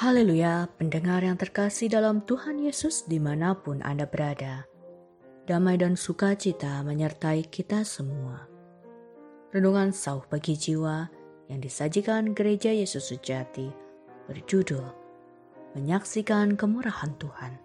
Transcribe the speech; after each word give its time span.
Haleluya, 0.00 0.64
pendengar 0.80 1.20
yang 1.20 1.36
terkasih 1.36 1.92
dalam 1.92 2.24
Tuhan 2.24 2.56
Yesus 2.56 3.04
di 3.04 3.20
mana 3.20 3.52
pun 3.52 3.84
Anda 3.84 4.08
berada. 4.08 4.64
Damai 5.44 5.76
dan 5.76 5.92
sukacita 5.92 6.80
menyertai 6.80 7.44
kita 7.52 7.84
semua. 7.84 8.48
Renungan 9.52 9.92
sauh 9.92 10.24
bagi 10.24 10.56
jiwa 10.56 11.04
yang 11.52 11.60
disajikan 11.60 12.32
Gereja 12.32 12.72
Yesus 12.72 13.12
Sejati 13.12 13.68
berjudul 14.24 14.88
Menyaksikan 15.76 16.56
Kemurahan 16.56 17.12
Tuhan. 17.20 17.60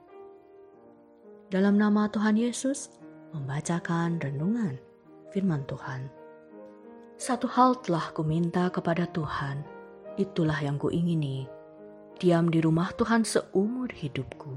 Dalam 1.47 1.79
nama 1.79 2.11
Tuhan 2.11 2.35
Yesus, 2.35 2.99
membacakan 3.31 4.19
renungan 4.19 4.75
firman 5.31 5.63
Tuhan. 5.71 6.11
Satu 7.15 7.47
hal 7.47 7.79
telah 7.79 8.11
kuminta 8.11 8.67
kepada 8.75 9.07
Tuhan, 9.07 9.63
itulah 10.19 10.59
yang 10.59 10.75
kuingini, 10.75 11.54
diam 12.15 12.47
di 12.47 12.63
rumah 12.63 12.95
Tuhan 12.95 13.27
seumur 13.27 13.91
hidupku, 13.91 14.55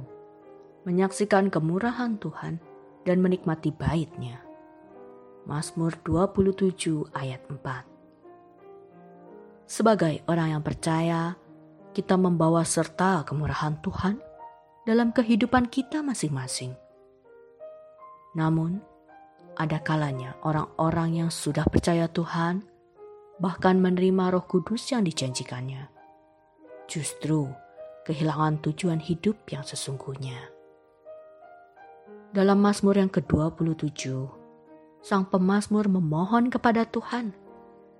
menyaksikan 0.86 1.50
kemurahan 1.50 2.14
Tuhan 2.22 2.62
dan 3.02 3.18
menikmati 3.18 3.74
baitnya. 3.74 4.38
Mazmur 5.48 5.96
27 6.04 7.08
ayat 7.16 7.40
4 7.50 9.66
Sebagai 9.66 10.22
orang 10.28 10.54
yang 10.54 10.62
percaya, 10.62 11.34
kita 11.96 12.14
membawa 12.14 12.62
serta 12.62 13.26
kemurahan 13.26 13.80
Tuhan 13.82 14.22
dalam 14.86 15.10
kehidupan 15.10 15.66
kita 15.72 16.04
masing-masing. 16.04 16.76
Namun, 18.36 18.78
ada 19.58 19.82
kalanya 19.82 20.38
orang-orang 20.46 21.26
yang 21.26 21.30
sudah 21.32 21.66
percaya 21.66 22.06
Tuhan 22.06 22.62
bahkan 23.42 23.82
menerima 23.82 24.30
roh 24.30 24.46
kudus 24.46 24.94
yang 24.94 25.02
dijanjikannya 25.02 25.97
justru 26.88 27.52
kehilangan 28.08 28.64
tujuan 28.64 28.98
hidup 28.98 29.36
yang 29.52 29.60
sesungguhnya. 29.60 30.48
Dalam 32.32 32.60
Mazmur 32.60 32.96
yang 32.96 33.12
ke-27, 33.12 34.08
sang 35.04 35.28
pemazmur 35.28 35.88
memohon 35.88 36.48
kepada 36.48 36.88
Tuhan 36.88 37.36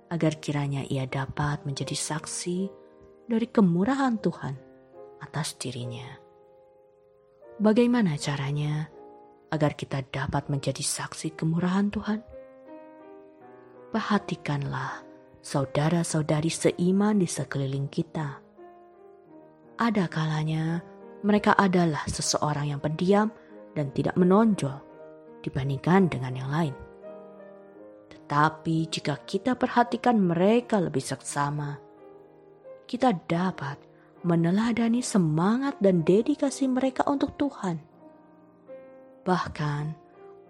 agar 0.09 0.41
kiranya 0.41 0.81
ia 0.89 1.05
dapat 1.05 1.61
menjadi 1.65 1.93
saksi 1.93 2.69
dari 3.29 3.45
kemurahan 3.45 4.17
Tuhan 4.17 4.57
atas 5.21 5.53
dirinya. 5.61 6.17
Bagaimana 7.61 8.17
caranya 8.17 8.89
agar 9.53 9.77
kita 9.77 10.01
dapat 10.09 10.49
menjadi 10.49 10.81
saksi 10.81 11.37
kemurahan 11.37 11.93
Tuhan? 11.93 12.19
Perhatikanlah 13.89 15.05
saudara-saudari 15.41 16.49
seiman 16.49 17.21
di 17.21 17.27
sekeliling 17.29 17.89
kita 17.89 18.48
ada 19.79 20.11
kalanya 20.11 20.83
mereka 21.23 21.55
adalah 21.55 22.03
seseorang 22.03 22.75
yang 22.75 22.83
pendiam 22.83 23.31
dan 23.73 23.95
tidak 23.95 24.19
menonjol 24.19 24.75
dibandingkan 25.39 26.11
dengan 26.11 26.35
yang 26.35 26.51
lain. 26.51 26.75
Tetapi 28.11 28.77
jika 28.91 29.23
kita 29.23 29.55
perhatikan 29.55 30.19
mereka 30.19 30.83
lebih 30.83 31.01
seksama, 31.01 31.79
kita 32.85 33.15
dapat 33.25 33.79
meneladani 34.27 34.99
semangat 34.99 35.79
dan 35.79 36.03
dedikasi 36.03 36.67
mereka 36.67 37.07
untuk 37.07 37.39
Tuhan. 37.39 37.79
Bahkan 39.23 39.83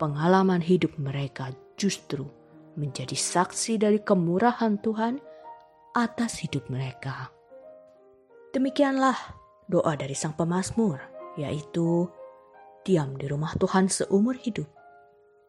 pengalaman 0.02 0.66
hidup 0.66 0.98
mereka 0.98 1.54
justru 1.78 2.26
menjadi 2.74 3.14
saksi 3.14 3.78
dari 3.78 4.02
kemurahan 4.02 4.82
Tuhan 4.82 5.22
atas 5.94 6.42
hidup 6.42 6.66
mereka. 6.74 7.39
Demikianlah 8.50 9.14
doa 9.70 9.94
dari 9.94 10.18
sang 10.18 10.34
pemazmur, 10.34 10.98
yaitu 11.38 12.10
diam 12.82 13.14
di 13.14 13.30
rumah 13.30 13.54
Tuhan 13.54 13.86
seumur 13.86 14.34
hidup, 14.42 14.66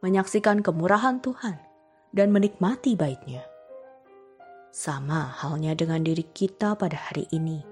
menyaksikan 0.04 0.60
kemurahan 0.60 1.24
Tuhan, 1.24 1.56
dan 2.12 2.28
menikmati 2.28 3.00
baitnya. 3.00 3.40
Sama 4.68 5.32
halnya 5.32 5.72
dengan 5.72 6.04
diri 6.04 6.28
kita 6.28 6.76
pada 6.76 7.08
hari 7.08 7.24
ini, 7.32 7.64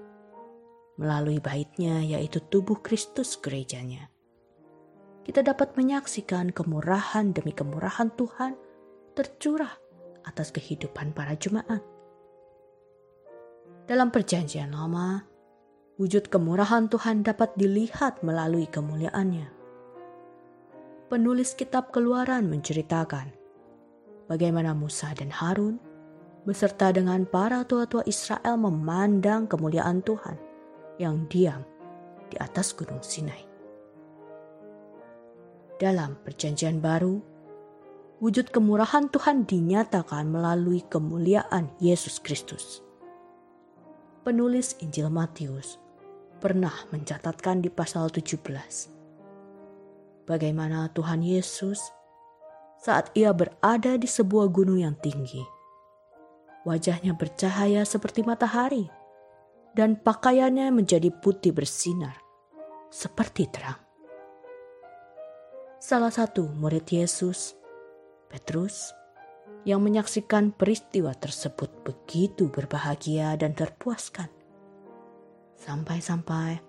melalui 0.97 1.37
baitnya 1.37 2.01
yaitu 2.01 2.41
tubuh 2.49 2.81
Kristus 2.81 3.37
gerejanya. 3.37 4.09
Kita 5.29 5.45
dapat 5.45 5.77
menyaksikan 5.77 6.49
kemurahan 6.49 7.37
demi 7.37 7.53
kemurahan 7.53 8.09
Tuhan 8.17 8.57
tercurah 9.13 9.77
atas 10.25 10.49
kehidupan 10.49 11.13
para 11.13 11.37
jemaat 11.37 11.98
dalam 13.89 14.13
Perjanjian 14.13 14.69
Lama, 14.69 15.25
wujud 15.97 16.29
kemurahan 16.29 16.85
Tuhan 16.93 17.25
dapat 17.25 17.57
dilihat 17.57 18.21
melalui 18.21 18.69
kemuliaannya. 18.69 19.49
Penulis 21.09 21.57
Kitab 21.57 21.89
Keluaran 21.89 22.45
menceritakan 22.53 23.33
bagaimana 24.29 24.77
Musa 24.77 25.09
dan 25.17 25.33
Harun 25.33 25.81
beserta 26.45 26.93
dengan 26.93 27.25
para 27.25 27.65
tua-tua 27.65 28.05
Israel 28.05 28.61
memandang 28.61 29.49
kemuliaan 29.49 30.05
Tuhan 30.05 30.37
yang 31.01 31.25
diam 31.25 31.65
di 32.29 32.37
atas 32.37 32.77
Gunung 32.77 33.01
Sinai. 33.01 33.41
Dalam 35.81 36.13
Perjanjian 36.21 36.77
Baru, 36.77 37.25
wujud 38.21 38.53
kemurahan 38.53 39.09
Tuhan 39.09 39.49
dinyatakan 39.49 40.29
melalui 40.29 40.85
kemuliaan 40.85 41.73
Yesus 41.81 42.21
Kristus 42.21 42.85
penulis 44.21 44.75
Injil 44.83 45.07
Matius 45.07 45.79
pernah 46.43 46.73
mencatatkan 46.91 47.63
di 47.63 47.71
pasal 47.71 48.11
17 48.11 48.39
bagaimana 50.29 50.91
Tuhan 50.93 51.25
Yesus 51.25 51.81
saat 52.79 53.09
ia 53.17 53.33
berada 53.33 53.97
di 53.99 54.07
sebuah 54.07 54.47
gunung 54.53 54.79
yang 54.79 54.95
tinggi. 55.01 55.43
Wajahnya 56.63 57.17
bercahaya 57.17 57.81
seperti 57.83 58.21
matahari 58.21 58.87
dan 59.73 59.97
pakaiannya 59.97 60.69
menjadi 60.69 61.09
putih 61.09 61.51
bersinar 61.51 62.15
seperti 62.93 63.49
terang. 63.49 63.79
Salah 65.79 66.11
satu 66.11 66.45
murid 66.59 66.85
Yesus, 66.91 67.55
Petrus, 68.27 68.91
yang 69.67 69.83
menyaksikan 69.83 70.55
peristiwa 70.55 71.11
tersebut 71.15 71.83
begitu 71.83 72.47
berbahagia 72.47 73.35
dan 73.35 73.51
terpuaskan. 73.51 74.31
Sampai-sampai 75.59 76.63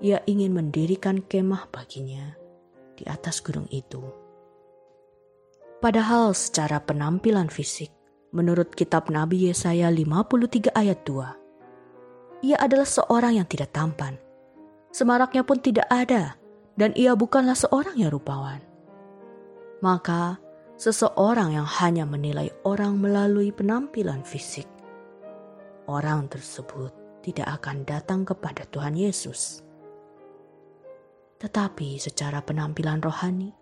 ia 0.00 0.24
ingin 0.24 0.56
mendirikan 0.56 1.20
kemah 1.20 1.68
baginya 1.68 2.32
di 2.96 3.04
atas 3.04 3.44
gunung 3.44 3.68
itu. 3.68 4.00
Padahal 5.80 6.36
secara 6.36 6.80
penampilan 6.80 7.48
fisik, 7.48 7.92
menurut 8.32 8.72
kitab 8.76 9.08
Nabi 9.08 9.48
Yesaya 9.48 9.88
53 9.88 10.72
ayat 10.76 11.00
2, 11.08 12.44
ia 12.44 12.56
adalah 12.56 12.88
seorang 12.88 13.40
yang 13.40 13.48
tidak 13.48 13.72
tampan. 13.72 14.16
Semaraknya 14.92 15.44
pun 15.44 15.60
tidak 15.60 15.88
ada 15.88 16.36
dan 16.76 16.96
ia 16.96 17.12
bukanlah 17.12 17.56
seorang 17.56 17.96
yang 18.00 18.12
rupawan. 18.12 18.60
Maka 19.80 20.40
seseorang 20.80 21.60
yang 21.60 21.68
hanya 21.68 22.08
menilai 22.08 22.48
orang 22.64 22.96
melalui 22.96 23.52
penampilan 23.52 24.24
fisik. 24.24 24.64
Orang 25.84 26.32
tersebut 26.32 27.20
tidak 27.20 27.60
akan 27.60 27.84
datang 27.84 28.24
kepada 28.24 28.64
Tuhan 28.64 28.96
Yesus. 28.96 29.60
Tetapi 31.36 32.00
secara 32.00 32.40
penampilan 32.40 33.04
rohani, 33.04 33.52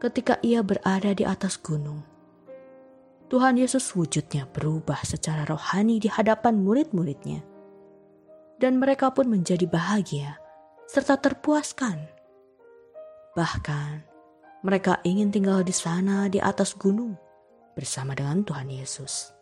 ketika 0.00 0.40
ia 0.40 0.64
berada 0.64 1.12
di 1.12 1.28
atas 1.28 1.60
gunung, 1.60 2.00
Tuhan 3.28 3.60
Yesus 3.60 3.92
wujudnya 3.92 4.48
berubah 4.48 5.04
secara 5.04 5.44
rohani 5.44 6.00
di 6.00 6.08
hadapan 6.08 6.56
murid-muridnya. 6.64 7.44
Dan 8.56 8.80
mereka 8.80 9.12
pun 9.12 9.28
menjadi 9.28 9.68
bahagia 9.68 10.40
serta 10.88 11.20
terpuaskan. 11.20 12.08
Bahkan 13.32 14.09
mereka 14.60 15.00
ingin 15.08 15.32
tinggal 15.32 15.64
di 15.64 15.72
sana 15.72 16.28
di 16.28 16.36
atas 16.36 16.76
gunung 16.76 17.16
bersama 17.72 18.12
dengan 18.12 18.44
Tuhan 18.44 18.68
Yesus. 18.68 19.32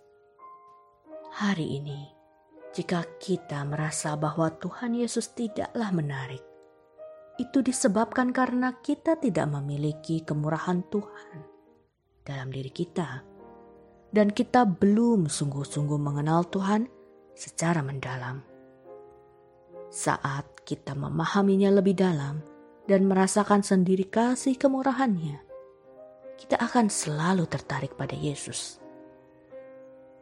Hari 1.34 1.66
ini, 1.82 2.06
jika 2.70 3.02
kita 3.18 3.66
merasa 3.66 4.14
bahwa 4.14 4.46
Tuhan 4.62 4.94
Yesus 4.94 5.34
tidaklah 5.34 5.90
menarik, 5.90 6.42
itu 7.38 7.62
disebabkan 7.62 8.30
karena 8.30 8.78
kita 8.78 9.18
tidak 9.18 9.46
memiliki 9.50 10.22
kemurahan 10.22 10.86
Tuhan 10.86 11.38
dalam 12.22 12.54
diri 12.54 12.70
kita, 12.70 13.22
dan 14.14 14.30
kita 14.30 14.66
belum 14.66 15.26
sungguh-sungguh 15.26 15.98
mengenal 15.98 16.46
Tuhan 16.46 16.86
secara 17.34 17.82
mendalam. 17.82 18.42
Saat 19.90 20.62
kita 20.62 20.94
memahaminya 20.94 21.74
lebih 21.74 21.98
dalam, 21.98 22.38
dan 22.88 23.04
merasakan 23.04 23.60
sendiri 23.60 24.08
kasih 24.08 24.56
kemurahannya, 24.56 25.44
kita 26.40 26.56
akan 26.56 26.88
selalu 26.88 27.44
tertarik 27.44 27.92
pada 28.00 28.16
Yesus. 28.16 28.80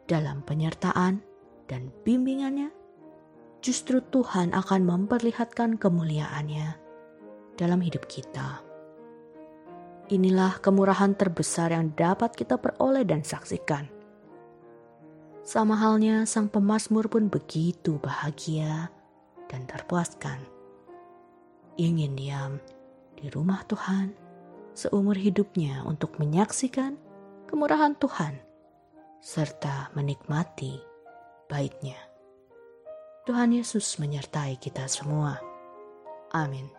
Dalam 0.03 0.43
penyertaan 0.43 1.23
dan 1.71 1.95
bimbingannya, 2.03 2.67
justru 3.63 4.03
Tuhan 4.03 4.51
akan 4.51 4.83
memperlihatkan 4.83 5.79
kemuliaannya 5.79 6.75
dalam 7.55 7.79
hidup 7.79 8.03
kita. 8.11 8.59
Inilah 10.11 10.59
kemurahan 10.59 11.15
terbesar 11.15 11.71
yang 11.71 11.95
dapat 11.95 12.35
kita 12.35 12.59
peroleh 12.59 13.07
dan 13.07 13.23
saksikan. 13.23 13.87
Sama 15.47 15.79
halnya 15.79 16.27
sang 16.27 16.51
pemazmur 16.51 17.07
pun 17.07 17.31
begitu 17.31 17.95
bahagia 18.03 18.91
dan 19.47 19.63
terpuaskan. 19.63 20.56
Ingin 21.77 22.17
diam 22.17 22.57
di 23.13 23.29
rumah 23.29 23.61
Tuhan 23.69 24.13
seumur 24.73 25.17
hidupnya 25.17 25.85
untuk 25.85 26.17
menyaksikan 26.17 26.97
kemurahan 27.45 27.97
Tuhan 27.97 28.37
serta 29.21 29.93
menikmati 29.93 30.77
baitnya. 31.49 31.97
Tuhan 33.25 33.53
Yesus 33.53 33.97
menyertai 34.01 34.57
kita 34.61 34.85
semua. 34.89 35.41
Amin. 36.33 36.76